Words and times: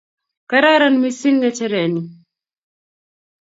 kararan 0.49 0.95
mising 1.01 1.37
ng'echere 1.39 1.83
ni 1.93 2.01